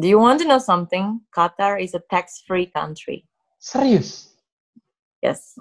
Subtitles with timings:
[0.00, 1.20] Do you want to know something?
[1.36, 3.28] Qatar is a tax-free country.
[3.60, 4.32] Serius?
[5.20, 5.52] Yes.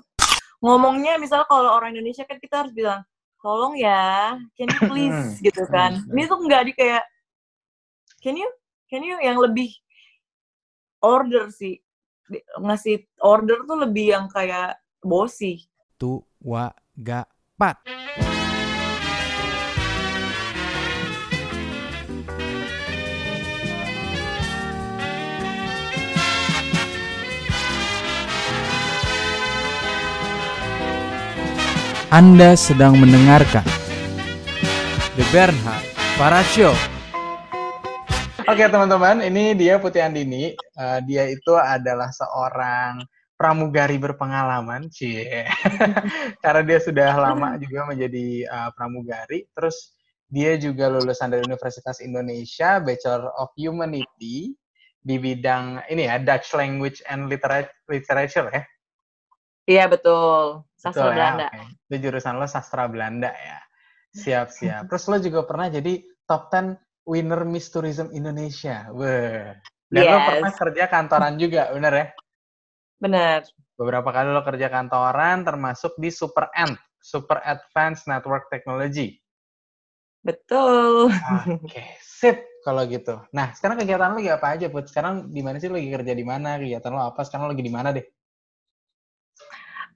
[0.63, 3.03] Ngomongnya misalnya kalau orang Indonesia kan kita harus bilang,
[3.43, 5.99] tolong ya, can you please gitu kan.
[6.07, 7.03] Ini tuh nggak di kayak,
[8.23, 8.47] can you,
[8.87, 9.67] can you yang lebih
[11.03, 11.83] order sih.
[12.55, 15.67] Ngasih order tuh lebih yang kayak bossy.
[15.99, 17.27] Tu wa ga
[17.59, 17.83] pat.
[32.11, 33.63] Anda sedang mendengarkan
[35.15, 35.79] The Bernhard
[36.19, 36.75] Para Show.
[38.43, 40.51] Oke teman-teman, ini dia Putih Andini.
[40.51, 42.99] Eh, dia itu adalah seorang
[43.39, 45.47] pramugari berpengalaman, cie.
[46.43, 49.47] Karena dia sudah lama juga menjadi eh, pramugari.
[49.55, 49.95] Terus
[50.27, 54.51] dia juga lulusan dari Universitas Indonesia, Bachelor of Humanity
[54.99, 58.67] di bidang ini ya Dutch Language and Litera- Literature ya.
[59.69, 60.65] Iya betul.
[60.73, 61.47] Sastra Betul ya, Belanda.
[61.53, 61.61] oke.
[61.85, 63.59] Itu jurusan lo sastra Belanda ya.
[64.11, 64.81] Siap, siap.
[64.89, 66.75] Terus lo juga pernah jadi top 10
[67.07, 68.89] winner Miss Tourism Indonesia.
[68.91, 69.55] Wah.
[69.91, 70.27] Dan lo Yes.
[70.27, 72.07] pernah kerja kantoran juga, bener ya?
[73.01, 73.39] Bener.
[73.75, 79.19] Beberapa kali lo kerja kantoran, termasuk di Super Ant, Super Advanced Network Technology.
[80.21, 81.09] Betul.
[81.49, 83.17] Oke, sip kalau gitu.
[83.33, 84.85] Nah, sekarang kegiatan lo lagi apa aja, Put?
[84.93, 86.61] Sekarang di mana sih lo lagi kerja di mana?
[86.61, 87.25] Kegiatan lo apa?
[87.25, 88.05] Sekarang lo lagi di mana deh?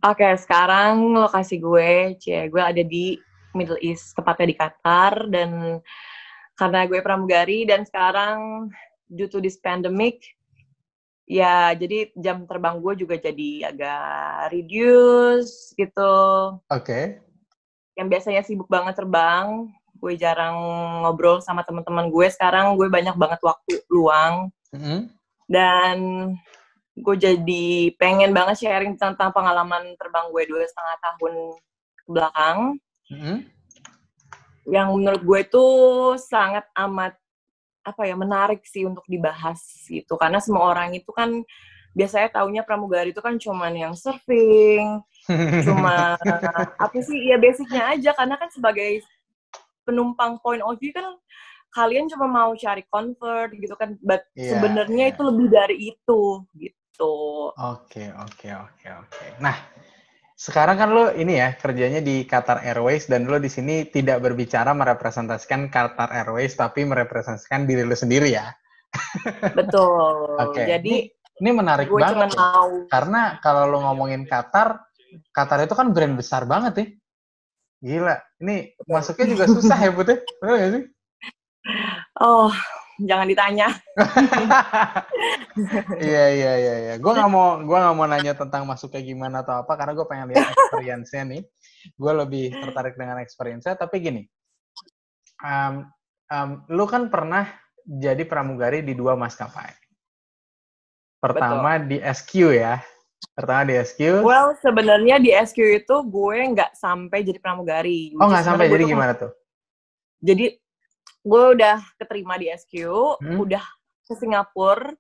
[0.04, 3.16] Oke, sekarang lokasi gue, cie, gue ada di
[3.56, 5.80] Middle East, tepatnya di Qatar, dan
[6.60, 8.68] karena gue pramugari, dan sekarang
[9.08, 10.20] due to this pandemic,
[11.26, 16.16] ya jadi jam terbang gue juga jadi agak reduce gitu.
[16.70, 17.18] Oke.
[17.98, 20.56] Yang biasanya sibuk banget terbang, gue jarang
[21.02, 25.10] ngobrol sama teman-teman gue, sekarang gue banyak banget waktu luang, Mhm.
[25.48, 25.98] dan
[26.96, 27.66] gue jadi
[28.00, 31.34] pengen banget sharing tentang pengalaman terbang gue dua setengah tahun
[32.00, 32.60] ke belakang.
[33.12, 33.38] Mhm.
[34.66, 35.66] yang menurut gue itu
[36.18, 37.14] sangat amat
[37.86, 40.18] apa ya menarik sih untuk dibahas gitu.
[40.18, 41.30] Karena semua orang itu kan
[41.94, 45.06] biasanya taunya pramugari itu kan cuman yang surfing
[45.62, 46.18] cuma
[46.82, 48.12] apa sih ya basicnya aja.
[48.18, 49.06] Karena kan sebagai
[49.86, 51.14] penumpang point of view kan
[51.70, 53.94] kalian cuma mau cari convert gitu kan.
[54.02, 55.14] But Iya, sebenarnya iya.
[55.14, 56.22] itu lebih dari itu
[56.58, 59.26] gitu Oke, oke, oke, oke.
[59.44, 59.56] Nah,
[60.36, 64.76] sekarang kan lo ini ya kerjanya di Qatar Airways dan lo di sini tidak berbicara
[64.76, 68.52] merepresentasikan Qatar Airways tapi merepresentasikan diri lo sendiri ya.
[69.56, 70.64] betul Oke.
[70.64, 72.88] jadi Ini menarik gue cuma banget ya.
[72.88, 74.88] karena kalau lo ngomongin Qatar,
[75.36, 76.88] Qatar itu kan brand besar banget ya.
[77.84, 80.24] Gila, ini masuknya juga susah ya Putih?
[80.40, 80.84] Bener gak sih?
[82.24, 82.54] oh
[83.04, 83.68] jangan ditanya
[85.96, 86.94] Iya iya iya iya.
[87.00, 90.28] Gue nggak mau gua nggak mau nanya tentang masuknya gimana atau apa karena gue pengen
[90.36, 91.42] lihat experience-nya nih.
[91.96, 93.80] Gue lebih tertarik dengan experience-nya.
[93.80, 94.22] Tapi gini,
[95.40, 95.88] um,
[96.28, 97.48] um, lu kan pernah
[97.88, 99.72] jadi pramugari di dua maskapai.
[101.24, 102.84] Pertama di SQ ya.
[103.32, 104.22] Pertama di SQ.
[104.22, 108.68] well sebenarnya di SQ itu gue nggak sampai jadi pramugari oh nggak sampai.
[108.68, 109.32] gue Jadi gimana tuh?
[110.26, 110.46] jadi
[111.26, 112.74] gue udah keterima di SQ
[113.18, 113.42] Hmm.
[113.42, 113.66] udah
[114.06, 114.94] ke Singapura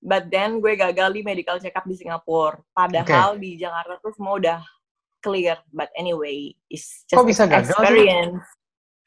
[0.00, 4.34] but then gue gagal di medical check up di Singapura padahal di Jakarta tuh semua
[4.34, 4.58] udah
[5.20, 7.76] clear but anyway it's just Kok bisa gagal sih?
[7.76, 8.40] experience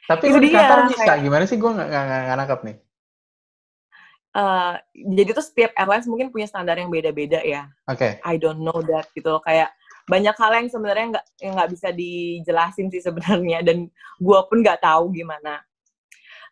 [0.03, 1.00] Tapi Itu di dia, Qatar bisa.
[1.02, 1.56] kayak- Gimana sih?
[1.56, 2.75] Gue nggak nggak nggak- nggak nangkep nih.
[4.34, 4.74] Eh,
[5.14, 8.18] jadi tuh setiap airlines mungkin punya standar yang beda-beda ya Oke.
[8.20, 9.70] I don't know that gitu loh kayak
[10.03, 13.88] banyak hal yang sebenarnya nggak yang nggak bisa dijelasin sih sebenarnya dan
[14.18, 15.62] gue pun nggak tahu gimana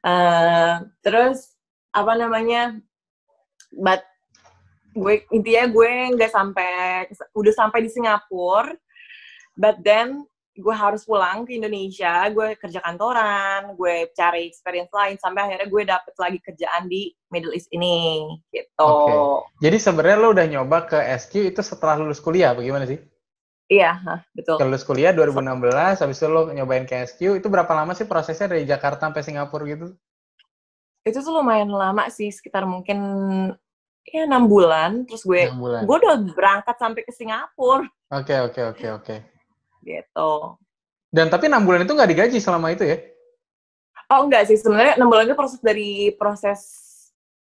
[0.01, 0.75] Eh,
[1.05, 1.53] terus
[1.93, 2.73] apa namanya
[3.69, 4.01] but
[4.97, 7.05] gue intinya gue nggak sampai
[7.37, 8.73] udah sampai di Singapura
[9.53, 10.25] but then
[10.57, 15.83] gue harus pulang ke Indonesia gue kerja kantoran gue cari experience lain sampai akhirnya gue
[15.85, 19.13] dapet lagi kerjaan di Middle East ini gitu Oke.
[19.61, 22.97] Jadi sebenarnya lo udah nyoba ke SQ itu setelah lulus kuliah, bagaimana sih?
[23.71, 25.63] Iya hah, betul Lulus kuliah 2016,
[25.97, 29.63] habis itu lo nyobain ke SQ, itu berapa lama sih prosesnya dari Jakarta sampai Singapura
[29.65, 29.95] gitu?
[31.01, 32.99] itu tuh lumayan lama sih sekitar mungkin
[34.03, 35.81] ya enam bulan terus gue bulan.
[35.81, 39.15] gue udah berangkat sampai ke Singapura Oke, oke, oke, oke.
[39.81, 40.33] gitu
[41.09, 43.01] Dan tapi enam bulan itu nggak digaji selama itu ya?
[44.13, 46.59] oh enggak sih sebenarnya enam bulan itu proses dari proses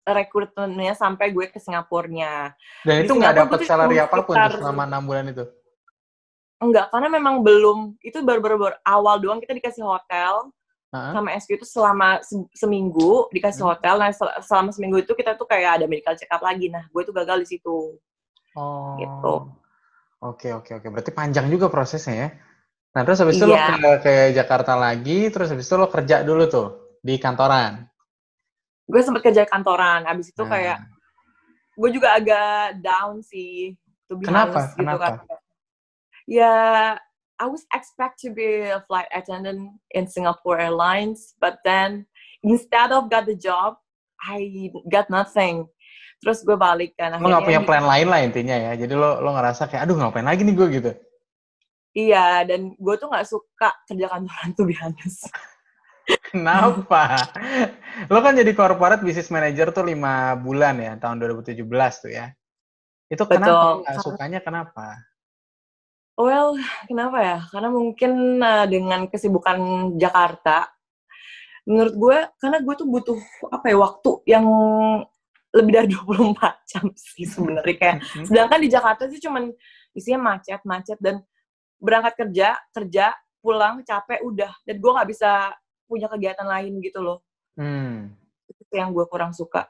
[0.03, 4.82] rekrutmennya sampai gue ke Singapurnya Dan Di itu nggak dapat salary apa pun sekitar- selama
[4.87, 5.44] enam bulan itu?
[6.62, 10.49] Enggak karena memang belum itu baru-baru baru awal doang kita dikasih hotel
[10.93, 11.17] Hah?
[11.17, 13.73] sama SQ itu selama se- seminggu dikasih Hmm.
[13.75, 13.94] hotel.
[13.97, 16.69] Nah, sel- selama seminggu itu kita tuh kayak ada medical check up lagi.
[16.69, 17.97] Nah, gue tuh gagal di situ.
[18.53, 18.94] Oh.
[19.00, 19.35] Gitu.
[20.23, 20.87] Oke, oke, oke.
[20.93, 22.29] Berarti panjang juga prosesnya ya.
[22.93, 23.73] Nah, terus habis itu lo Iya.
[23.73, 26.69] ke, ke Jakarta lagi, terus habis itu lo kerja dulu tuh
[27.00, 27.88] di kantoran.
[28.85, 30.05] Gue sempet kerja kantoran.
[30.05, 30.79] Abis itu Nah, kayak
[31.73, 33.73] gue juga agak down sih.
[34.20, 34.61] Kenapa?
[34.61, 35.25] honest, gitu Kenapa?
[35.25, 35.41] kan.
[36.31, 36.55] Ya,
[37.43, 42.07] I was expect to be a flight attendant in Singapore Airlines, but then
[42.47, 43.79] instead of got the job,
[44.23, 45.67] I got nothing.
[46.23, 47.19] Terus gue balik kan.
[47.19, 48.73] lo nggak punya plan lain lah intinya ya.
[48.79, 50.93] Jadi lo lo ngerasa kayak, aduh ngapain lagi nih gue gitu.
[51.93, 55.27] Iya, dan gue tuh nggak suka kerja kantoran tuh honest.
[56.31, 57.27] Kenapa?
[58.11, 61.59] lo kan jadi corporate business manager tuh lima bulan ya, tahun 2017
[62.07, 62.31] tuh ya.
[63.11, 64.03] Itu kenapa Betul.
[64.03, 65.12] sukanya kenapa?
[66.23, 66.55] Well,
[66.87, 67.39] kenapa ya?
[67.51, 69.59] Karena mungkin uh, dengan kesibukan
[69.99, 70.71] Jakarta,
[71.67, 73.19] menurut gue, karena gue tuh butuh
[73.51, 74.47] apa ya waktu yang
[75.51, 77.97] lebih dari 24 jam sih sebenarnya kayak.
[78.23, 79.51] Sedangkan di Jakarta sih cuman
[79.99, 81.27] isinya macet, macet dan
[81.83, 83.11] berangkat kerja, kerja,
[83.43, 85.51] pulang capek udah, dan gue nggak bisa
[85.91, 87.19] punya kegiatan lain gitu loh.
[87.59, 88.15] Hmm.
[88.47, 89.67] Itu yang gue kurang suka.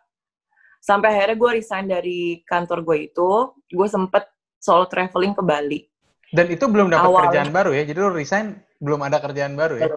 [0.84, 3.30] Sampai akhirnya gue resign dari kantor gue itu,
[3.72, 4.28] gue sempet
[4.60, 5.91] solo traveling ke Bali.
[6.32, 7.24] Dan itu belum dapat Awalnya.
[7.28, 7.82] kerjaan baru ya.
[7.84, 8.46] Jadi lo resign
[8.80, 9.92] belum ada kerjaan baru ya.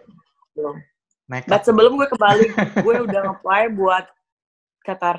[0.52, 0.76] Belum.
[1.32, 1.50] Nekat.
[1.50, 2.48] But sebelum gue ke Bali,
[2.86, 4.06] gue udah nge-apply buat
[4.86, 5.18] Qatar.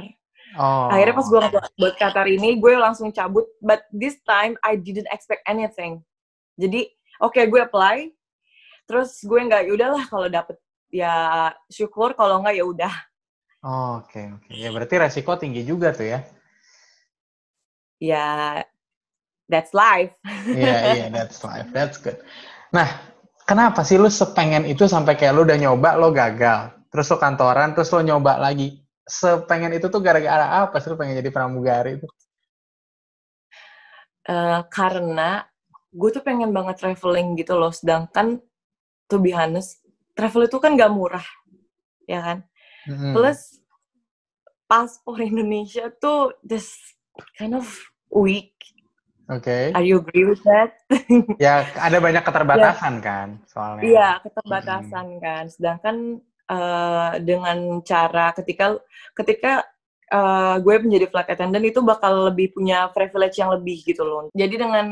[0.54, 0.86] Oh.
[0.92, 1.40] Akhirnya pas gue
[1.82, 3.48] buat Qatar ini, gue langsung cabut.
[3.58, 6.04] But this time, I didn't expect anything.
[6.54, 6.86] Jadi,
[7.18, 8.14] oke gue apply.
[8.86, 10.54] Terus gue nggak, yaudahlah kalau dapet
[10.94, 12.94] ya syukur, kalau nggak ya udah.
[13.66, 14.54] Oh, Oke, oke.
[14.54, 16.22] Ya berarti resiko tinggi juga tuh ya.
[17.98, 18.62] Ya,
[19.50, 20.14] that's life.
[20.46, 21.70] Iya, iya, that's life.
[21.70, 22.18] That's good.
[22.74, 22.86] Nah,
[23.46, 26.74] kenapa sih lu sepengen itu sampai kayak lu udah nyoba, lo gagal.
[26.90, 28.82] Terus lo kantoran, terus lo nyoba lagi.
[29.06, 32.06] Sepengen itu tuh gara-gara apa sih lu pengen jadi pramugari itu?
[34.26, 35.46] Eh, karena
[35.94, 37.70] gue tuh pengen banget traveling gitu loh.
[37.70, 38.42] Sedangkan,
[39.06, 39.86] to be honest,
[40.18, 41.24] travel itu kan gak murah.
[42.10, 42.38] Ya kan?
[42.90, 43.14] Hmm.
[43.14, 43.62] Plus
[44.66, 46.74] paspor Indonesia tuh just
[47.38, 47.66] kind of
[48.10, 48.54] weak.
[49.26, 49.74] Oke.
[49.74, 50.78] Are you agree with that?
[51.42, 53.82] Ya, ada banyak keterbatasan kan soalnya.
[53.82, 55.44] Iya, keterbatasan kan.
[55.50, 55.96] Sedangkan
[56.46, 58.78] eh, dengan cara ketika
[59.18, 59.66] ketika
[60.06, 64.30] eh, gue menjadi flight attendant itu bakal lebih punya privilege yang lebih gitu loh.
[64.30, 64.86] Jadi dengan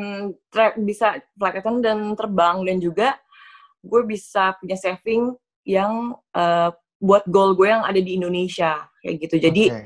[0.51, 3.15] tra- bisa flight attendant terbang dan juga
[3.87, 5.31] gue bisa punya saving
[5.63, 9.37] yang eh, buat goal gue yang ada di Indonesia kayak gitu.
[9.39, 9.83] Jadi Oke.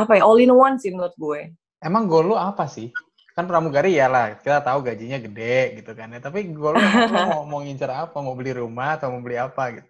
[0.00, 1.52] apa ya all in one sih menurut gue.
[1.80, 2.92] Emang goal lu apa sih?
[3.32, 6.20] Kan pramugari ya lah, kita tahu gajinya gede gitu kan ya.
[6.20, 8.20] Tapi goal lu, lu mau, mau ngincer apa?
[8.20, 9.88] Mau beli rumah atau mau beli apa gitu?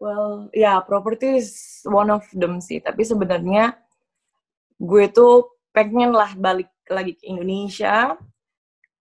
[0.00, 2.78] Well, ya property is one of them sih.
[2.78, 3.74] Tapi sebenarnya
[4.80, 8.16] gue tuh pengen lah balik lagi ke Indonesia.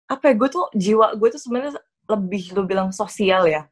[0.08, 1.78] Apa ya, gue tuh jiwa gue tuh sebenarnya
[2.08, 3.68] lebih lu bilang sosial ya.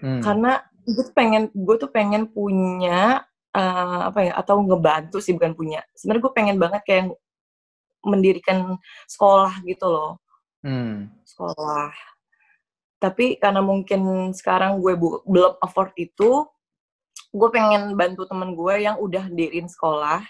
[0.00, 0.22] Hmm.
[0.22, 5.52] Karena gue tuh pengen gue tuh pengen punya eh, apa ya atau ngebantu sih bukan
[5.52, 5.82] punya.
[5.98, 7.04] Sebenarnya gue pengen banget kayak
[8.06, 8.78] mendirikan
[9.10, 10.12] sekolah gitu loh.
[10.62, 11.10] Hmm.
[11.22, 11.90] sekolah.
[12.98, 16.42] Tapi karena mungkin sekarang gue belum afford itu,
[17.30, 20.24] gue pengen bantu temen gue yang udah dirin sekolah.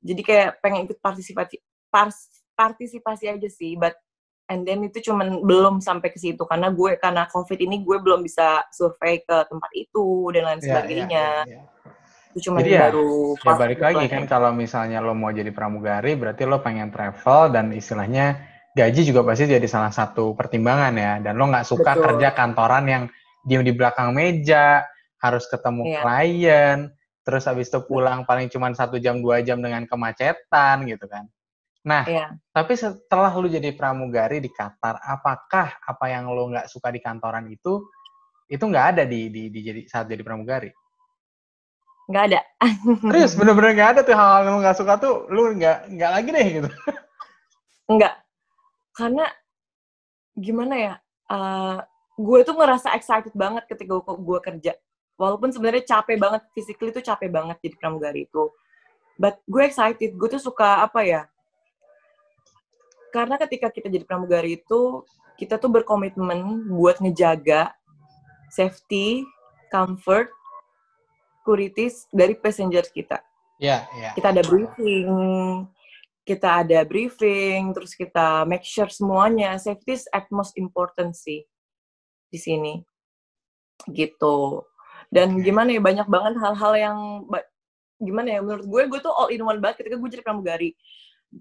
[0.00, 1.58] Jadi kayak pengen ikut partisipasi
[2.54, 3.92] partisipasi aja sih, but
[4.48, 8.24] and then itu cuman belum sampai ke situ karena gue karena covid ini gue belum
[8.24, 11.26] bisa survei ke tempat itu dan lain Ya, sebagainya.
[11.44, 11.62] ya, ya, ya.
[12.34, 13.08] Itu cuman Jadi ya, baru
[13.40, 14.12] Ya balik lagi apply.
[14.12, 18.36] kan kalau misalnya lo mau jadi pramugari berarti lo pengen travel dan istilahnya
[18.76, 22.04] gaji juga pasti jadi salah satu pertimbangan ya dan lo nggak suka Betul.
[22.04, 23.04] kerja kantoran yang
[23.42, 24.84] diem di belakang meja
[25.18, 26.00] harus ketemu Iya.
[26.04, 26.78] klien
[27.26, 31.26] terus habis itu pulang paling cuma satu jam dua jam dengan kemacetan gitu kan
[31.82, 32.36] nah Iya.
[32.52, 37.48] tapi setelah lo jadi pramugari di Qatar apakah apa yang lo nggak suka di kantoran
[37.50, 37.82] itu
[38.46, 40.70] itu nggak ada di, di, di jadi saat jadi pramugari
[42.08, 42.40] nggak ada.
[43.12, 46.28] Serius, bener-bener nggak ada tuh hal-hal yang lu nggak suka tuh, lu nggak nggak lagi
[46.32, 46.70] deh gitu.
[47.92, 48.14] Enggak.
[48.96, 49.24] Karena
[50.34, 50.94] gimana ya?
[51.28, 51.78] eh,
[52.18, 54.72] gue tuh ngerasa excited banget ketika gue, gue kerja.
[55.18, 58.50] Walaupun sebenarnya capek banget, physically tuh capek banget jadi pramugari itu.
[59.18, 61.22] But gue excited, gue tuh suka apa ya?
[63.10, 65.02] Karena ketika kita jadi pramugari itu,
[65.38, 67.74] kita tuh berkomitmen buat ngejaga
[68.50, 69.26] safety,
[69.70, 70.30] comfort,
[71.48, 73.24] securities dari passengers kita
[73.58, 74.10] Iya, iya.
[74.14, 75.10] kita ada briefing,
[76.22, 81.42] kita ada briefing, terus kita make sure semuanya safety is at most important sih
[82.28, 82.84] di sini.
[83.94, 84.66] gitu
[85.06, 85.46] dan Oke.
[85.46, 86.98] gimana ya banyak banget hal-hal yang
[88.02, 90.74] gimana ya menurut gue gue tuh all in one banget ketika gue jadi pramugari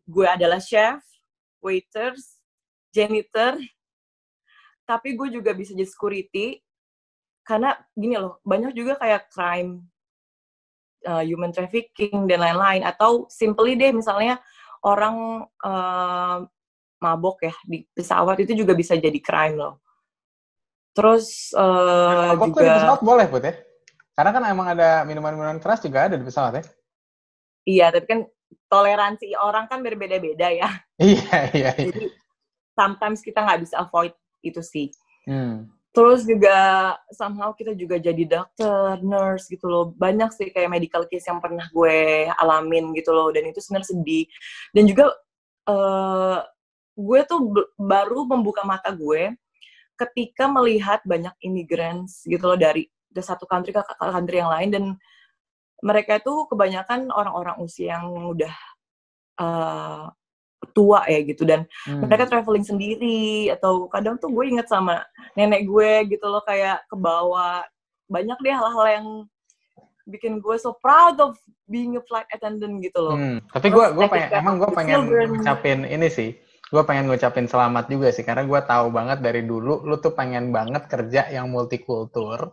[0.06, 1.02] gue adalah chef
[1.58, 2.38] waiters
[2.94, 3.58] janitor
[4.86, 6.62] tapi gue juga bisa jadi security
[7.42, 9.82] karena gini loh banyak juga kayak crime
[11.08, 14.38] uh, human trafficking dan lain-lain atau simply deh misalnya
[14.84, 16.44] orang uh,
[17.00, 19.80] mabok ya di pesawat itu juga bisa jadi crime loh
[20.92, 23.54] terus uh, Mabok tuh di juga pesawat boleh, Put ya?
[24.18, 26.64] Karena kan emang ada minuman-minuman keras juga ada di pesawat ya?
[27.70, 28.20] iya tapi kan
[28.72, 31.92] toleransi orang kan berbeda-beda ya Iya, iya, iya.
[31.94, 32.10] jadi
[32.74, 34.90] sometimes kita nggak bisa avoid itu sih
[35.28, 35.68] Hmm.
[35.98, 36.58] Terus juga
[37.10, 39.98] somehow kita juga jadi dokter, nurse gitu loh.
[39.98, 43.34] Banyak sih kayak medical case yang pernah gue alamin gitu loh.
[43.34, 44.30] Dan itu sebenarnya sedih.
[44.78, 45.10] Dan juga
[45.66, 46.40] eh
[46.98, 47.40] gue tuh
[47.82, 49.34] baru membuka mata gue
[49.98, 54.84] ketika melihat banyak immigrants gitu loh dari dari satu country ke country yang lain dan
[55.82, 58.54] mereka itu kebanyakan orang-orang usia yang udah
[59.42, 60.06] eh,
[60.78, 62.06] tua ya gitu dan Hmm.
[62.06, 65.02] mereka traveling sendiri atau kadang tuh gue inget sama
[65.34, 67.66] nenek gue gitu loh kayak ke bawah
[68.06, 69.08] banyak deh hal-hal yang
[70.06, 71.34] bikin gue so proud of
[71.68, 73.18] being a flight attendant gitu loh.
[73.18, 75.00] Hmm, Tapi gue gue pengen emang gue pengen
[75.34, 76.32] ngucapin ini sih.
[76.68, 80.52] Gue pengen ngucapin selamat juga sih karena gue tahu banget dari dulu lu tuh pengen
[80.52, 82.52] banget kerja yang multikultur.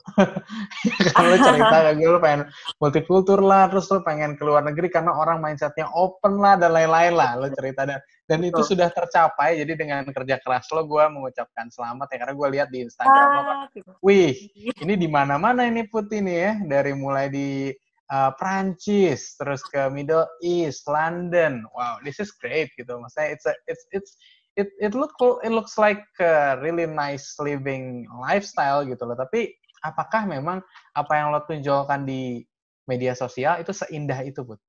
[1.14, 2.46] Kalau lu cerita ke gue lu pengen
[2.78, 7.18] multikultur lah, terus lu pengen ke luar negeri karena orang mindsetnya open lah dan lain-lain
[7.18, 7.34] lah.
[7.34, 8.70] Lu cerita dan dan itu Betul.
[8.70, 9.58] sudah tercapai.
[9.58, 13.42] Jadi dengan kerja keras lo, gue mengucapkan selamat ya karena gue lihat di Instagram lo
[13.42, 13.90] kan Ah, gitu.
[14.02, 14.34] Wih,
[14.82, 17.70] ini di mana-mana ini putih nih ya, dari mulai di
[18.12, 21.64] uh, Prancis, terus ke Middle East, London.
[21.72, 22.98] Wow, this is great gitu.
[23.00, 24.10] Maksudnya it's a, it's it's
[24.58, 29.16] it it look it looks like a really nice living lifestyle gitu loh.
[29.16, 30.60] Tapi apakah memang
[30.96, 32.44] apa yang lo tunjukkan di
[32.84, 34.60] media sosial itu seindah itu, Put?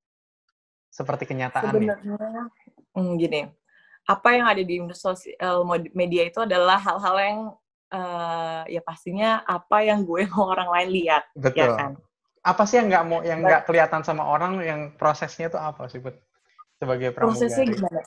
[0.92, 1.92] Seperti kenyataannya.
[1.92, 2.44] Sebenarnya
[2.96, 3.42] hmm, gini,
[4.08, 7.39] apa yang ada di sosial media itu adalah hal-hal yang
[7.92, 11.75] eh, ya pastinya apa yang gue mau orang lain lihat, ya Betul.
[11.75, 11.92] kan?
[12.46, 15.98] Apa sih yang nggak mau yang nggak kelihatan sama orang yang prosesnya itu apa sih,
[15.98, 16.14] Put?
[16.78, 17.42] Sebagai pramugari.
[17.42, 18.02] Prosesnya gimana?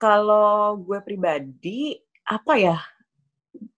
[0.00, 1.94] Kalau gue pribadi,
[2.26, 2.76] apa ya?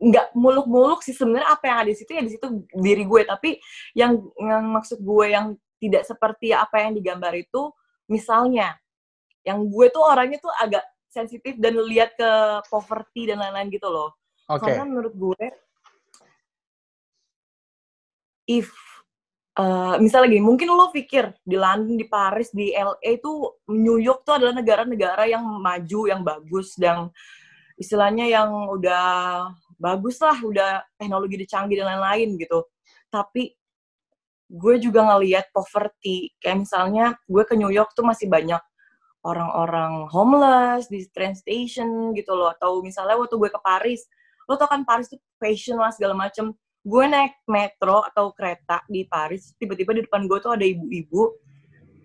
[0.00, 3.28] Nggak muluk-muluk sih sebenarnya apa yang ada di situ ya di situ diri gue.
[3.28, 3.60] Tapi
[3.92, 7.74] yang, yang maksud gue yang tidak seperti apa yang digambar itu,
[8.08, 8.78] misalnya,
[9.42, 12.30] yang gue tuh orangnya tuh agak sensitif dan lihat ke
[12.70, 14.14] poverty dan lain-lain gitu loh.
[14.46, 14.64] Oke.
[14.64, 15.44] Karena menurut gue,
[18.46, 18.70] if
[19.58, 23.32] uh, misalnya gini, mungkin lo pikir di London, di Paris, di LA itu
[23.72, 27.08] New York tuh adalah negara-negara yang maju, yang bagus, dan
[27.76, 32.64] istilahnya yang udah bagus lah, udah teknologi udah canggih dan lain-lain gitu.
[33.12, 33.52] Tapi
[34.52, 38.60] gue juga ngeliat poverty, kayak misalnya gue ke New York tuh masih banyak
[39.22, 44.02] orang-orang homeless di train station gitu loh atau misalnya waktu gue ke Paris
[44.50, 46.50] lo tau kan Paris tuh fashion lah segala macem
[46.82, 51.38] gue naik metro atau kereta di Paris tiba-tiba di depan gue tuh ada ibu-ibu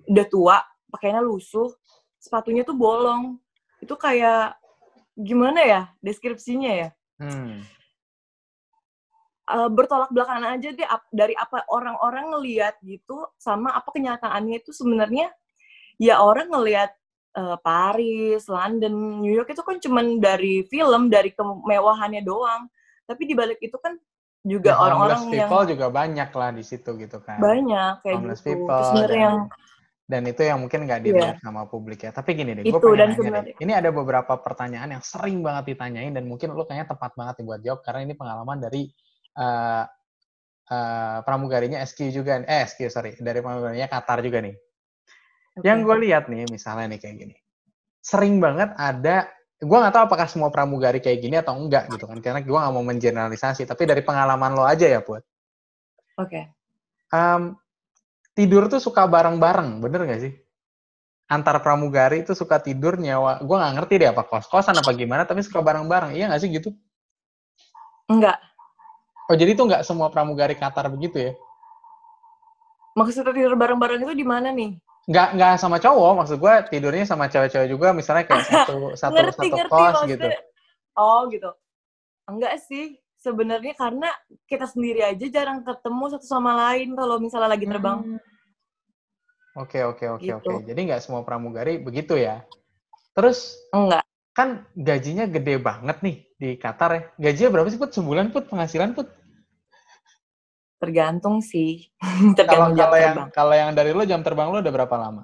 [0.08, 0.58] udah tua
[0.94, 1.74] pakainya lusuh
[2.22, 3.42] sepatunya tuh bolong
[3.82, 4.56] itu kayak
[5.18, 7.66] gimana ya deskripsinya ya Hmm.
[9.48, 14.76] Eh, bertolak belakangan aja deh ap- dari apa orang-orang ngelihat gitu sama apa kenyataannya itu
[14.76, 15.32] sebenarnya
[16.04, 16.92] ya orang ngelihat
[17.40, 22.68] eh, Paris, London, New York itu kan cuman dari film, dari kemewahannya doang.
[23.08, 23.96] Tapi di balik itu kan
[24.48, 27.38] juga Ya, orang-orang yang people juga banyak lah di situ gitu kan.
[27.38, 28.48] banyak kayak homeless gitu.
[28.56, 29.38] people sebenarnya dan- yang
[30.08, 32.16] Dan itu yang mungkin nggak dilihat sama publik ya.
[32.16, 33.56] Tapi gini deh, gue pengen dan nanya deh.
[33.60, 37.60] Ini ada beberapa pertanyaan yang sering banget ditanyain dan mungkin lo kayaknya tepat banget buat
[37.60, 38.88] jawab karena ini pengalaman dari
[39.36, 39.84] eh,
[40.72, 42.40] eh, pramugarinya SQ juga.
[42.40, 44.56] Eh SQ sorry, dari pramugarinya Qatar juga nih.
[45.60, 47.36] Yang gue lihat nih, misalnya nih kayak gini.
[48.00, 49.28] Sering banget ada,
[49.58, 52.22] gue nggak tahu apakah semua pramugari kayak gini atau enggak gitu kan.
[52.22, 55.26] Karena gue nggak mau mengeneralisasi, tapi dari pengalaman lo aja ya, Put.
[56.22, 56.54] Oke.
[57.10, 57.58] Em,
[58.38, 60.34] tidur tuh suka bareng-bareng, bener nggak sih?
[61.28, 65.42] Antar pramugari itu suka tidur nyawa, gue nggak ngerti deh apa kos-kosan apa gimana, tapi
[65.42, 66.70] suka bareng-bareng, iya nggak sih gitu?
[68.08, 68.40] Enggak.
[69.28, 71.32] Oh jadi tuh nggak semua pramugari Qatar begitu ya?
[72.96, 74.80] Maksudnya tidur bareng-bareng itu di mana nih?
[75.08, 79.32] Nggak nggak sama cowok, maksud gue tidurnya sama cewek-cewek juga, misalnya kayak satu satu ngerti,
[79.40, 80.12] satu ngerti kos maksudnya.
[80.12, 80.28] gitu.
[80.94, 81.50] Oh gitu.
[82.28, 83.00] Enggak sih.
[83.18, 84.14] Sebenarnya karena
[84.46, 88.00] kita sendiri aja jarang ketemu satu sama lain kalau misalnya lagi terbang.
[88.06, 88.20] Hmm.
[89.58, 90.38] Oke oke oke Gitu.
[90.38, 90.70] oke.
[90.70, 92.46] Jadi nggak semua pramugari begitu ya?
[93.18, 94.06] Terus Enggak.
[94.38, 97.02] kan gajinya gede banget nih di Qatar ya.
[97.18, 99.10] Gajinya berapa sih put sebulan put penghasilan put?
[100.78, 101.90] Tergantung sih.
[102.00, 103.30] Kalau Tergantung jam kalau yang terbang.
[103.34, 105.24] kalau yang dari lo jam terbang lo udah berapa lama?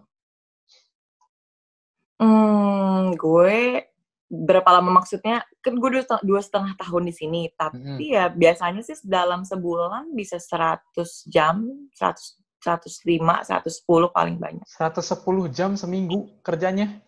[2.18, 3.84] Hmm, gue
[4.30, 5.46] berapa lama maksudnya?
[5.62, 7.98] Kan gue dua, dua setengah tahun di sini, tapi Mm-mm.
[8.02, 10.82] ya biasanya sih dalam sebulan bisa 100
[11.30, 14.64] jam, 100 105, 110 paling banyak.
[14.64, 17.04] 110 jam seminggu kerjanya?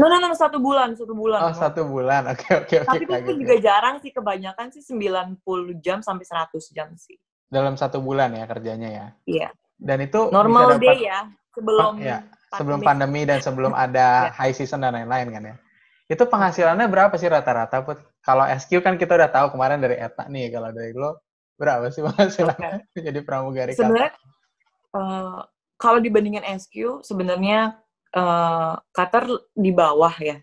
[0.00, 1.44] No, no, no, satu bulan, satu bulan.
[1.44, 1.60] Oh, No.
[1.60, 2.32] satu bulan.
[2.32, 2.88] Oke, oke, oke.
[2.88, 5.44] Tapi itu kaget juga jarang sih, kebanyakan sih 90
[5.84, 7.20] jam sampai 100 jam sih.
[7.48, 9.06] Dalam satu bulan ya kerjanya ya.
[9.24, 9.48] Iya.
[9.74, 11.20] Dan itu Normal dapat day ya,
[11.50, 12.18] sebelum ya,
[12.50, 13.20] sebelum pandemi.
[13.20, 14.34] pandemi dan sebelum ada Ya.
[14.34, 15.56] high season dan lain-lain kan ya.
[16.04, 17.80] Itu penghasilannya berapa sih rata-rata?
[17.80, 17.98] Put?
[18.20, 20.48] Kalau SQ kan kita udah tahu kemarin dari Eta nih.
[20.48, 21.20] Kalau dari lo
[21.54, 23.72] berapa sih penghasilannya jadi pramugari?
[23.72, 24.12] Sebenarnya
[24.92, 25.38] eh,
[25.74, 27.76] kalau dibandingin SQ sebenarnya
[28.10, 30.38] eh, Qatar di bawah ya.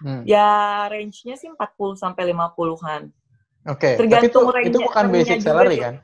[0.00, 0.24] Hmm.
[0.24, 0.48] Ya
[0.88, 1.60] range-nya sih 40
[1.94, 3.12] sampai 50-an.
[3.68, 5.94] Oke, tapi itu tergantung itu range-nya- bukan basic salary kan?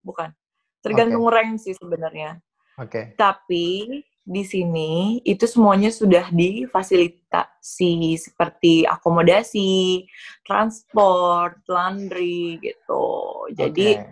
[0.00, 0.32] Bukan.
[0.80, 2.40] Tergantung rank sih sebenarnya.
[2.80, 3.12] Oke.
[3.14, 10.06] Tapi di sini itu semuanya sudah difasilitasi seperti akomodasi,
[10.44, 13.06] transport, laundry gitu.
[13.52, 14.06] Jadi Oke.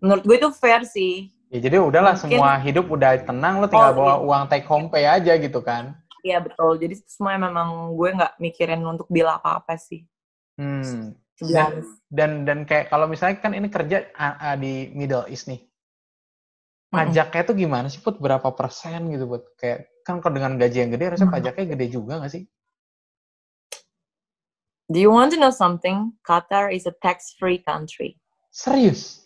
[0.00, 1.28] menurut gue itu fair sih.
[1.50, 4.22] Ya, jadi udahlah Mungkin- semua hidup udah tenang, lo tinggal Oh, bawa iya.
[4.22, 5.98] uang take home pay aja gitu kan.
[6.20, 6.76] Iya betul.
[6.76, 10.04] Jadi semuanya memang gue nggak mikirin untuk bill apa-apa sih.
[10.60, 11.16] Hmm.
[11.40, 11.72] Be Dan,
[12.12, 14.12] dan dan kayak kalau misalnya kan ini kerja
[14.60, 15.64] di Middle East nih.
[16.90, 18.18] Pajaknya tuh gimana sih Put?
[18.18, 19.54] Berapa persen gitu Put?
[19.56, 22.44] Kayak kan kalau dengan gaji yang gede harusnya pajaknya gede juga nggak sih?
[24.90, 26.18] Do you want to know something?
[26.26, 28.18] Qatar is a tax-free country.
[28.50, 29.22] Serius?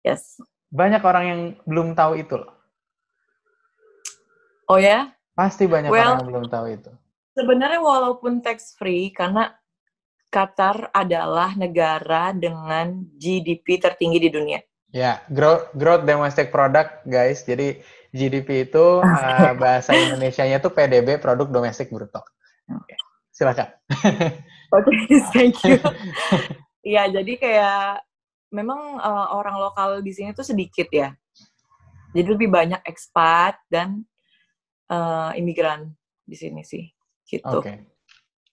[0.00, 0.40] Yes.
[0.72, 2.48] Banyak orang yang belum tahu itu loh.
[4.72, 5.12] Oh ya?
[5.36, 6.90] Pasti banyak Well- orang yang belum tahu itu.
[7.36, 9.52] Sebenarnya walaupun tax-free, karena
[10.30, 14.62] Qatar adalah negara dengan GDP tertinggi di dunia.
[14.94, 17.42] Ya, growth, growth domestic product guys.
[17.42, 17.82] Jadi
[18.14, 22.22] GDP itu eh, bahasa Indonesianya tuh PDB, produk domestik bruto.
[22.70, 22.94] Oke,
[23.34, 23.70] Silakan.
[24.74, 24.94] Oke,
[25.34, 25.78] thank you.
[26.86, 28.06] Iya, jadi kayak
[28.54, 31.10] memang eh, orang lokal di sini tuh sedikit ya.
[32.10, 34.06] Jadi lebih banyak ekspat dan
[34.90, 35.90] eh, imigran
[36.22, 36.86] di sini sih,
[37.26, 37.62] gitu.
[37.62, 37.89] Oke.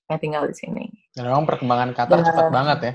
[0.07, 0.85] Yang tinggal di sini.
[1.11, 2.93] Dan memang perkembangan Qatar Dan- cepat banget ya.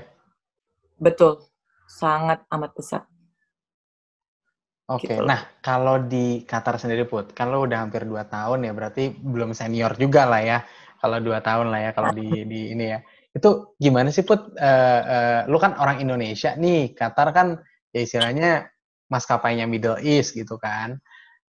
[0.97, 1.45] Betul,
[1.85, 3.03] sangat amat pesat.
[4.91, 5.23] Oke, Gitu.
[5.23, 9.95] nah kalau di Qatar sendiri Put, kalau udah hampir 2 tahun ya berarti belum senior
[9.95, 10.59] juga lah ya.
[10.99, 12.99] Kalau dua tahun lah ya kalau di di ini ya.
[13.35, 14.55] Itu gimana sih Put?
[14.55, 17.59] Eh, eh, lu kan orang Indonesia nih, Qatar kan
[17.91, 18.67] ya istilahnya
[19.07, 20.99] maskapainya Middle East gitu kan.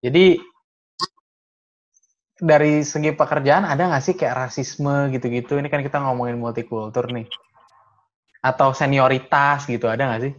[0.01, 0.37] Jadi
[2.43, 5.55] dari segi pekerjaan ada nggak sih kayak rasisme gitu-gitu?
[5.63, 7.31] Ini kan kita ngomongin multikultur nih.
[8.43, 10.35] Atau senioritas gitu, ada nggak sih?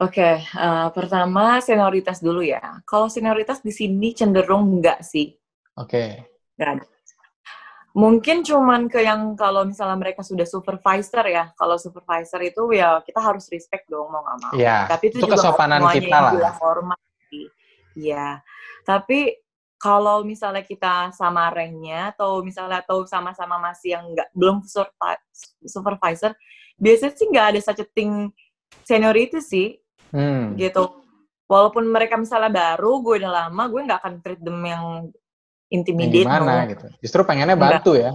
[0.00, 2.80] Oke, eh, pertama senioritas dulu ya.
[2.88, 5.36] Kalau senioritas di sini cenderung enggak sih,
[5.76, 6.24] Oke.
[6.56, 6.86] enggak ada.
[7.98, 11.50] Mungkin cuman ke yang kalau misalnya mereka sudah supervisor ya.
[11.58, 14.52] Kalau supervisor itu ya kita harus respect dong mau nggak mau.
[14.54, 16.54] Iya, Tapi itu, itu juga nggak kesopanan kita lah.
[16.62, 17.00] hormat.
[17.98, 18.38] Iya.
[18.86, 19.47] Tapi
[19.78, 24.66] kalau misalnya kita sama ranknya atau misalnya atau sama-sama masih yang nggak belum
[25.64, 26.34] supervisor,
[26.74, 28.30] biasanya sih nggak ada such a thing
[28.84, 29.68] seniority sih
[30.08, 30.56] Hmm.
[30.56, 31.04] gitu.
[31.48, 34.84] Walaupun mereka misalnya baru, gue udah lama, gue nggak akan treat them yang
[35.68, 36.24] Yang intimidate.
[36.24, 36.70] gimana no.
[36.72, 36.86] gitu.
[37.04, 37.84] Justru pengennya Enggak.
[37.84, 38.12] bantu ya.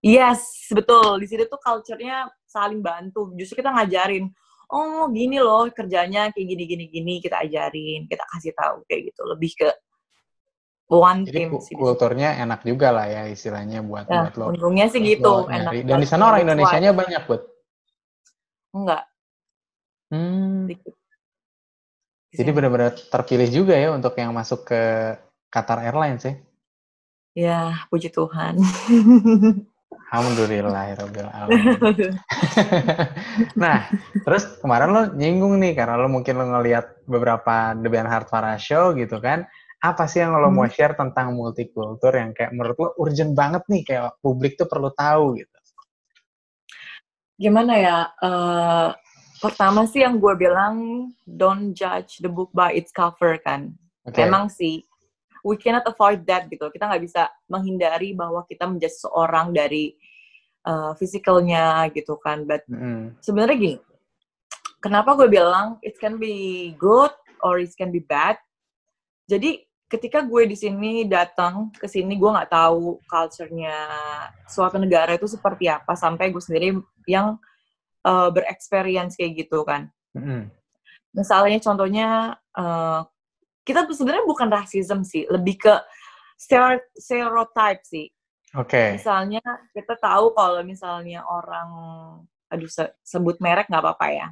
[0.00, 0.42] Yes,
[0.72, 1.20] betul.
[1.20, 3.30] Di sini tuh culture-nya saling bantu.
[3.36, 4.24] Justru kita ngajarin,
[4.72, 9.22] oh gini loh kerjanya kayak gini gini gini kita ajarin, kita kasih tahu kayak gitu.
[9.28, 9.68] Lebih ke
[10.92, 11.74] one Jadi team sih.
[11.74, 14.44] kulturnya enak juga lah ya istilahnya buat Nah, buat lo.
[14.52, 15.72] untungnya sih gitu, enak.
[15.88, 16.44] Dan di sana orang.
[16.44, 17.42] Indonesianya banyak buat.
[18.72, 19.02] Enggak,
[20.12, 20.68] Hmm.
[20.68, 20.92] dikit.
[22.32, 24.80] Jadi benar-benar terpilih juga ya untuk yang masuk ke
[25.52, 26.34] Qatar Airlines ya.
[27.32, 28.56] Ya, puji Tuhan.
[30.12, 30.92] Alhamdulillah,
[33.56, 33.88] nah,
[34.28, 38.92] terus kemarin lo nyinggung nih karena lo mungkin lo ngelihat beberapa The Hard Farah Show
[38.92, 39.48] gitu kan.
[39.82, 40.70] Apa sih yang lo mau Hmm.
[40.70, 45.42] share tentang multikultur yang kayak menurut lo urgent banget nih kayak publik tuh perlu tahu
[45.42, 45.58] gitu.
[47.34, 47.98] Gimana ya?
[48.22, 48.88] eh,
[49.42, 53.74] pertama sih yang gue bilang, don't judge the book by its cover kan.
[54.06, 54.22] Oke.
[54.22, 54.86] Memang sih,
[55.42, 56.70] we cannot avoid that gitu.
[56.70, 59.98] Kita nggak bisa menghindari bahwa kita menjadi seorang dari
[60.62, 62.46] uh, physicalnya gitu kan.
[62.46, 63.18] But Mm-mm.
[63.18, 63.76] sebenarnya gini,
[64.78, 67.10] kenapa gue bilang it can be good
[67.42, 68.38] or it can be bad.
[69.26, 73.76] Jadi ketika gue di sini datang ke sini gue nggak tahu culture-nya
[74.48, 77.36] suatu negara itu seperti apa sampai gue sendiri yang
[78.08, 79.92] uh, berexperience kayak gitu kan.
[80.12, 80.48] Mm-mm.
[81.12, 83.00] misalnya contohnya eh,
[83.62, 85.74] kita sebenarnya bukan rasisme sih, lebih ke
[86.98, 88.10] stereotype sih.
[88.58, 88.98] Oke.
[88.98, 89.40] Misalnya
[89.72, 91.68] kita tahu kalau misalnya orang,
[92.50, 94.28] aduh se- sebut merek nggak apa-apa ya.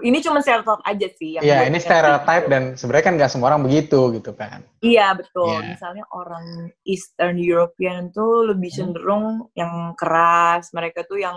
[0.00, 1.36] Ini cuma stereotype aja sih.
[1.36, 2.52] Iya, ini ingat stereotype gitu.
[2.54, 4.64] dan sebenarnya kan nggak semua orang begitu gitu kan.
[4.80, 5.60] Iya betul.
[5.60, 5.68] Iya.
[5.76, 6.46] Misalnya orang
[6.88, 8.78] Eastern European tuh lebih Hmm.
[8.78, 10.72] cenderung yang keras.
[10.72, 11.36] Mereka tuh yang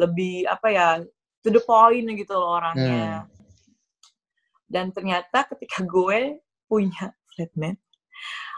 [0.00, 0.86] lebih apa ya
[1.44, 3.22] to the point gitu loh orangnya.
[3.22, 3.30] Hmm.
[4.66, 7.82] Dan ternyata ketika gue punya flatmate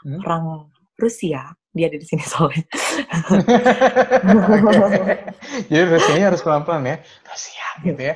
[0.07, 0.21] Hmm.
[0.23, 0.45] orang
[0.95, 2.63] Rusia, dia ada di sini soalnya.
[5.71, 6.97] Jadi Rusianya harus pelan-pelan ya.
[7.27, 8.15] Rusia gitu ya.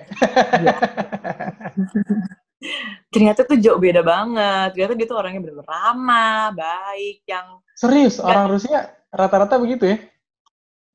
[3.10, 4.78] ternyata tuh jauh beda banget.
[4.78, 9.98] Ternyata dia tuh orangnya bener ramah, baik, yang Serius, orang Rusia rata-rata begitu ya?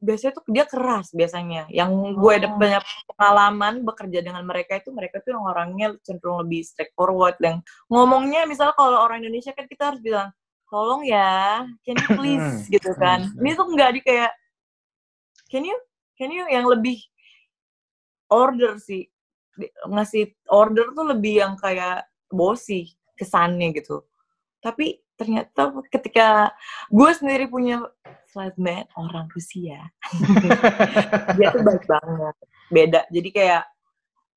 [0.03, 1.63] biasanya tuh dia keras biasanya.
[1.71, 2.59] Yang gue ada Oh.
[2.59, 2.83] banyak
[3.15, 8.75] pengalaman bekerja dengan mereka itu mereka tuh yang orangnya cenderung lebih straightforward yang ngomongnya misalnya
[8.75, 10.35] kalau orang Indonesia kan kita harus bilang
[10.73, 13.29] tolong ya, can you please gitu kan.
[13.29, 13.37] Hmm.
[13.45, 14.33] Ini tuh enggak di kayak
[15.53, 15.77] can you
[16.17, 16.97] can you yang lebih
[18.33, 19.05] order sih
[19.53, 24.01] Di- ngasih order tuh lebih yang kayak bossy kesannya gitu.
[24.57, 26.49] Tapi ternyata ketika
[26.89, 27.85] gue sendiri punya
[28.33, 29.77] flatmate orang Rusia,
[31.37, 32.35] dia tuh baik banget.
[32.73, 33.05] Beda.
[33.13, 33.63] Jadi kayak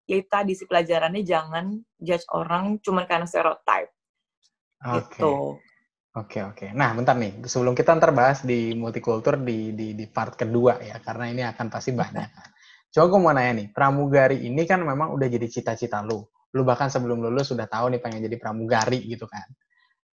[0.04, 3.90] ya tadi si pelajarannya jangan judge orang cuma karena stereotype
[4.84, 5.18] Oke.
[5.18, 5.34] gitu.
[6.16, 6.72] Oke oke.
[6.72, 10.96] Nah bentar nih, sebelum kita ntar bahas di multikultur di, di di part kedua ya,
[11.04, 12.28] karena ini akan pasti banyak.
[12.96, 16.24] Coba gue mau nanya nih, pramugari ini kan memang udah jadi cita-cita lu.
[16.56, 19.44] Lu bahkan sebelum lulus sudah tahu nih pengen jadi pramugari gitu kan.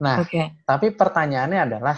[0.03, 0.59] Nah, Oke.
[0.67, 1.95] tapi pertanyaannya adalah,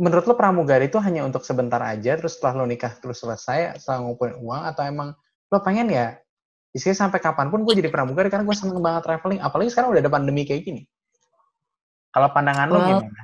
[0.00, 4.08] menurut lo pramugari itu hanya untuk sebentar aja, terus setelah lo nikah terus selesai, setelah
[4.08, 5.12] ngumpulin uang, atau emang
[5.52, 6.16] lo pengen ya,
[6.72, 10.00] isinya sampai kapan pun gue jadi pramugari karena gue seneng banget traveling, apalagi sekarang udah
[10.00, 10.88] ada pandemi kayak gini.
[12.10, 13.22] Kalau pandangan lo Well, gimana?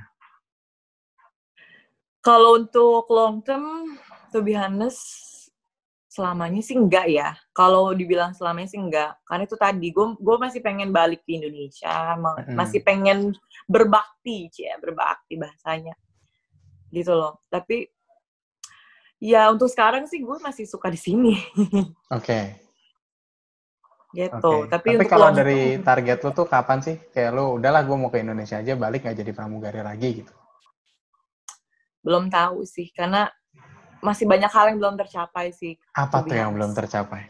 [2.22, 3.94] Kalau untuk long term,
[4.34, 4.98] to be honest,
[6.10, 7.38] selamanya sih enggak ya.
[7.54, 9.14] Kalau dibilang selamanya sih enggak.
[9.22, 12.58] Karena itu tadi, gue gue masih pengen balik ke Indonesia, Mm-mm.
[12.58, 13.30] masih pengen
[13.70, 15.94] berbakti, ya berbakti bahasanya.
[16.90, 17.46] Gitu loh.
[17.46, 17.86] Tapi
[19.22, 21.38] ya untuk sekarang sih gue masih suka di sini.
[22.16, 22.58] Oke,
[24.16, 24.32] gitu.
[24.32, 24.72] oke.
[24.72, 26.96] Tapi, Tapi untuk kalau long dari term, target lo tuh kapan sih?
[27.12, 30.32] Kayak lo, udahlah gue mau ke Indonesia aja, balik nggak jadi pramugari lagi gitu.
[32.00, 32.88] belum tahu sih.
[32.94, 33.26] Karena
[33.98, 35.74] masih banyak hal yang belum tercapai sih.
[35.92, 37.26] Apa tuh yang belum tercapai?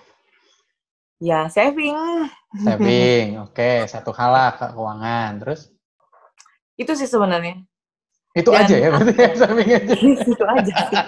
[1.16, 1.96] Ya saving.
[2.60, 5.32] Saving, oke, satu hal lah ke keuangan.
[5.40, 5.60] Terus
[6.76, 7.64] Itu sih sebenarnya.
[8.36, 9.36] itu Dan aja ya berarti ya, ya?
[9.40, 9.94] saving aja.
[10.36, 11.00] itu aja sih.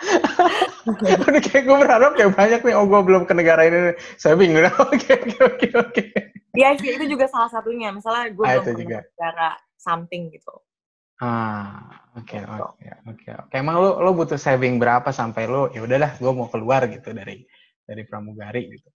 [1.28, 4.72] Udah kayak gue berharap kayak banyak nih, oh gue belum ke negara ini, saving udah,
[4.88, 6.02] oke oke oke oke.
[6.56, 7.92] Iya sih, itu juga salah satunya.
[7.92, 8.98] Misalnya gue Ah, belum juga.
[9.04, 10.54] bicara something gitu.
[11.20, 12.88] Ah, oke oke
[13.36, 13.52] oke.
[13.52, 17.44] Emang lo lo butuh saving berapa sampai lo ya udahlah gue mau keluar gitu dari
[17.84, 18.88] dari pramugari gitu.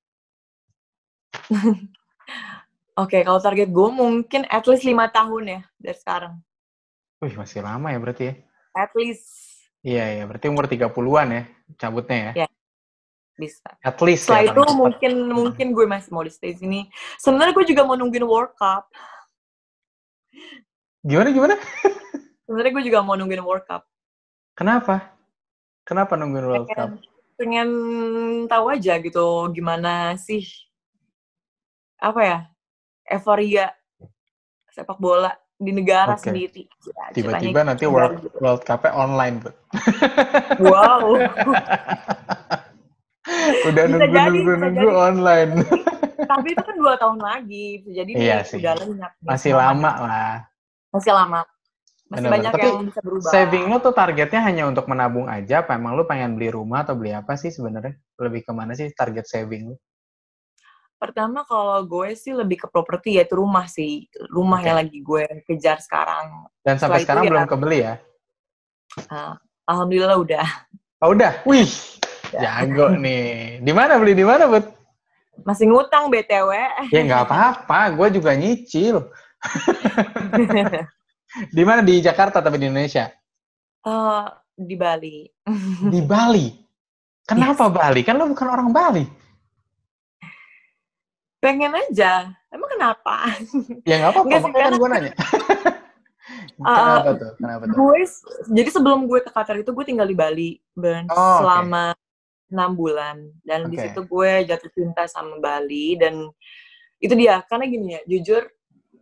[2.95, 6.33] Oke, kalau target gue mungkin at least lima tahun ya dari sekarang.
[7.19, 8.33] Wih masih lama ya berarti ya.
[8.71, 9.54] At least
[9.85, 11.43] Iya iya berarti umur 30-an ya
[11.77, 12.31] cabutnya ya.
[12.41, 12.47] Iya.
[13.35, 13.67] bisa.
[13.83, 14.51] At least Setelah ya.
[14.55, 16.87] itu mungkin mungkin gue masih mau di stay sini.
[17.19, 18.87] Sebenarnya gue juga mau nungguin World Cup.
[21.03, 21.55] Gimana gimana?
[22.47, 23.83] Sebenarnya gue juga mau nungguin World Cup.
[24.55, 25.11] Kenapa?
[25.83, 26.95] Kenapa nungguin World Cup?
[26.95, 27.03] Pengen,
[27.35, 27.69] pengen
[28.47, 30.47] tahu aja gitu gimana sih
[31.99, 32.39] apa ya
[33.11, 33.75] euforia
[34.71, 36.27] sepak bola di negara Oke.
[36.27, 36.63] sendiri.
[36.83, 37.95] Ya, Tiba-tiba nanti gitu.
[37.95, 39.55] World World Cup-nya online, Bud.
[40.59, 41.15] Wow.
[43.65, 45.05] Udah Bisa nunggu jadi, nunggu bisa nunggu jadi.
[45.09, 45.51] online.
[46.25, 47.65] Tapi itu kan dua tahun lagi.
[47.81, 48.59] Bisa Jadi Iya sih.
[48.61, 49.11] udah lenyap.
[49.19, 50.33] Masih lama lah.
[50.93, 51.41] Masih lama.
[51.41, 51.49] Masih
[52.05, 52.31] Bener-bener.
[52.37, 53.29] banyak Tapi yang bisa berubah.
[53.33, 56.93] Saving lo tuh targetnya hanya untuk menabung aja, apa emang lo pengen beli rumah atau
[56.93, 57.97] beli apa sih sebenarnya?
[58.21, 59.75] Lebih ke mana sih target saving lo?
[60.95, 64.07] Pertama kalau gue sih lebih ke properti yaitu rumah sih.
[64.31, 64.65] Rumah Oke.
[64.65, 66.47] yang lagi gue kejar sekarang.
[66.63, 67.93] Dan sampai Setelah itu sekarang ya- belum kebeli ya?
[69.11, 69.33] Nah,
[69.65, 70.47] Alhamdulillah udah.
[71.03, 71.67] Oh udah, wih,
[72.31, 72.63] Ya.
[72.63, 73.59] jago nih.
[73.59, 74.63] Di mana beli di mana, Bud?
[75.43, 76.51] Masih ngutang BTW.
[76.89, 79.03] Ya nggak apa-apa, gue juga nyicil.
[81.51, 83.11] Di mana di Jakarta tapi di Indonesia?
[83.83, 84.23] Eh,
[84.55, 85.27] di Bali.
[85.85, 86.47] Di Bali.
[87.29, 88.01] Kenapa Bali?
[88.01, 89.03] Kan lo bukan orang Bali.
[91.45, 92.33] Pengen aja.
[92.49, 93.29] Emang kenapa?
[93.85, 95.13] Ya nggak apa-apa, makanya kan karena- gue nanya.
[96.57, 97.31] Kenapa tuh?
[97.37, 97.75] Kenapa tuh?
[97.77, 97.97] gue
[98.49, 101.93] jadi sebelum gue ke Qatar itu gue tinggal di Bali Burn, Oh, selama
[102.49, 103.89] enam bulan dan di Oke.
[103.89, 106.29] situ gue jatuh cinta sama Bali dan
[107.01, 108.45] itu dia karena gini ya jujur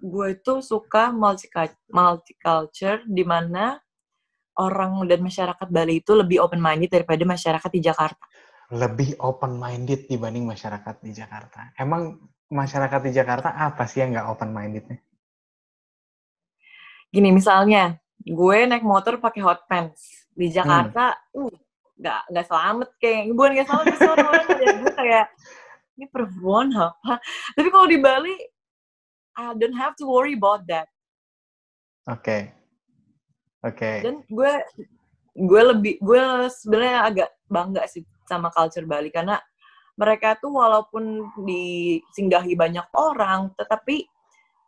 [0.04, 3.78] gue itu suka multicultural multiculture di mana
[4.58, 8.24] orang dan masyarakat Bali itu lebih open minded daripada masyarakat di Jakarta
[8.74, 12.16] lebih open minded dibanding masyarakat di Jakarta emang
[12.54, 15.02] masyarakat di Jakarta apa sih yang nggak open mindednya
[17.10, 21.50] gini misalnya gue naik motor pakai hot pants di Jakarta hmm.
[21.50, 21.56] uh
[21.94, 24.46] nggak nggak selamat kayak bukan nggak selamat sih orang-orang
[24.82, 25.26] gue kayak
[25.94, 27.14] ini perempuan apa
[27.54, 28.36] tapi kalau di Bali
[29.38, 30.90] I don't have to worry about that
[32.10, 32.52] oke okay.
[33.62, 34.02] oke okay.
[34.02, 34.52] dan gue
[35.38, 39.38] gue lebih gue sebenarnya agak bangga sih sama culture Bali karena
[39.94, 44.10] mereka tuh walaupun disinggahi banyak orang tetapi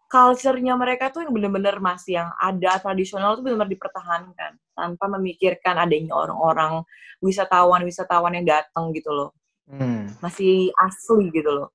[0.06, 6.14] culture-nya mereka tuh yang bener-bener masih yang ada tradisional tuh benar-benar dipertahankan tanpa memikirkan adanya
[6.14, 6.86] orang-orang
[7.20, 9.30] wisatawan-wisatawan yang datang gitu loh.
[9.66, 10.06] Hmm.
[10.22, 11.70] Masih asli gitu loh.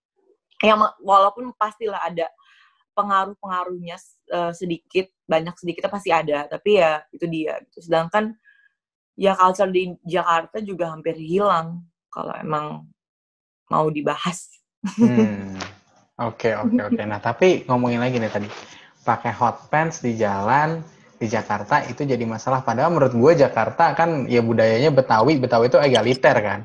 [0.62, 2.30] Yang walaupun pastilah ada
[2.94, 3.96] pengaruh-pengaruhnya
[4.30, 7.82] uh, sedikit, banyak sedikitnya pasti ada, tapi ya itu dia gitu.
[7.82, 8.36] Sedangkan
[9.18, 11.82] ya culture di Jakarta juga hampir hilang
[12.12, 12.86] kalau emang
[13.70, 14.50] mau dibahas.
[14.98, 15.56] Hmm.
[16.20, 17.02] Oke, oke, oke.
[17.10, 18.48] Nah, tapi ngomongin lagi nih tadi.
[19.00, 20.84] Pakai hot pants di jalan
[21.16, 22.60] di Jakarta itu jadi masalah.
[22.60, 25.40] Padahal menurut gue Jakarta kan ya budayanya Betawi.
[25.40, 26.60] Betawi itu egaliter kan.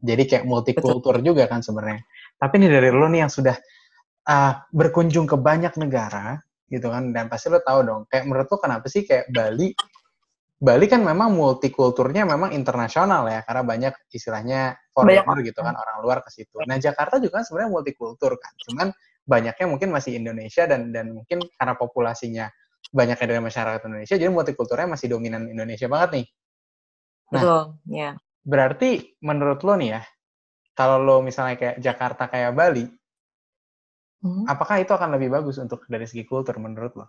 [0.00, 2.00] Jadi kayak multikultur juga kan sebenarnya.
[2.40, 3.56] Tapi nih dari lo nih yang sudah
[4.28, 6.40] uh, berkunjung ke banyak negara
[6.72, 7.12] gitu kan.
[7.12, 8.02] Dan pasti lo tahu dong.
[8.08, 9.76] Kayak menurut lo kenapa sih kayak Bali
[10.64, 16.24] Bali kan memang multikulturnya memang internasional ya karena banyak istilahnya foreigner gitu kan orang luar
[16.24, 16.56] ke situ.
[16.64, 18.88] Nah Jakarta juga kan sebenarnya multikultur kan, cuman
[19.28, 22.48] banyaknya mungkin masih Indonesia dan dan mungkin karena populasinya
[22.88, 26.26] banyaknya dari masyarakat Indonesia jadi multikulturnya masih dominan Indonesia banget nih.
[27.28, 28.10] Nah, Betul, ya.
[28.44, 30.02] Berarti menurut lo nih ya,
[30.72, 32.88] kalau lo misalnya kayak Jakarta kayak Bali,
[34.24, 34.48] hmm.
[34.48, 37.06] apakah itu akan lebih bagus untuk dari segi kultur menurut lo?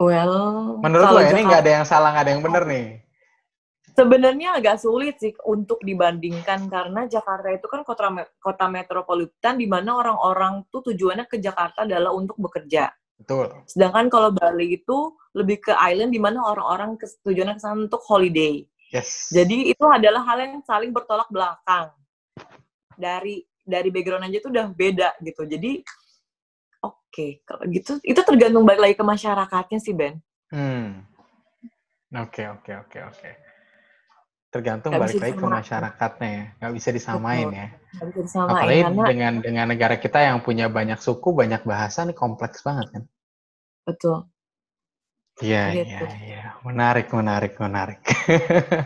[0.00, 3.04] Well, menurut lo ini nggak ada yang salah, nggak ada yang benar nih.
[3.92, 8.08] Sebenarnya agak sulit sih untuk dibandingkan karena Jakarta itu kan kota
[8.40, 12.88] kota metropolitan di mana orang-orang tuh tujuannya ke Jakarta adalah untuk bekerja.
[13.20, 13.52] Betul.
[13.68, 18.64] Sedangkan kalau Bali itu lebih ke island di mana orang-orang tujuannya ke sana untuk holiday.
[18.88, 19.28] Yes.
[19.28, 21.92] Jadi itu adalah hal yang saling bertolak belakang.
[22.96, 25.44] Dari dari background aja tuh udah beda gitu.
[25.44, 25.84] Jadi
[27.10, 30.22] Oke, kalau gitu itu tergantung balik lagi ke masyarakatnya sih Ben.
[30.54, 31.02] Hmm.
[32.14, 33.30] Oke oke oke oke.
[34.50, 37.58] Tergantung gak balik lagi ke masyarakatnya ya, nggak bisa disamain Betul.
[37.58, 37.68] ya.
[37.98, 39.02] Gak bisa disamain, Apalagi karena...
[39.10, 43.02] dengan dengan negara kita yang punya banyak suku, banyak bahasa nih kompleks banget kan.
[43.82, 44.30] Betul.
[45.42, 45.86] Iya gitu.
[45.90, 48.02] iya iya, menarik menarik menarik.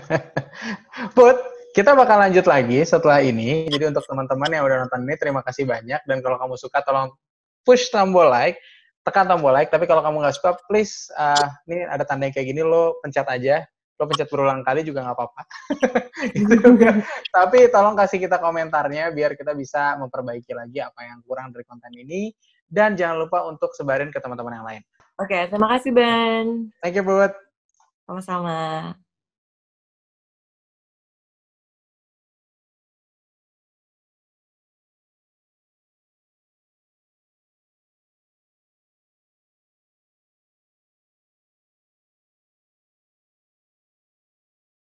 [1.17, 1.37] Put,
[1.77, 3.69] kita bakal lanjut lagi setelah ini.
[3.69, 6.01] Jadi untuk teman-teman yang udah nonton ini, terima kasih banyak.
[6.09, 7.13] Dan kalau kamu suka, tolong
[7.65, 8.61] push tombol like,
[9.03, 9.73] tekan tombol like.
[9.73, 13.27] Tapi kalau kamu nggak suka, please, uh, ini ada tanda yang kayak gini, lo pencet
[13.27, 13.65] aja.
[13.99, 15.43] Lo pencet berulang kali juga nggak apa-apa.
[16.39, 17.01] gitu juga.
[17.33, 21.91] Tapi tolong kasih kita komentarnya biar kita bisa memperbaiki lagi apa yang kurang dari konten
[21.97, 22.31] ini.
[22.65, 24.83] Dan jangan lupa untuk sebarin ke teman-teman yang lain.
[25.15, 26.75] Oke, okay, terima kasih Ben.
[26.83, 27.31] Thank you, Bud.
[28.09, 29.04] Sama-sama.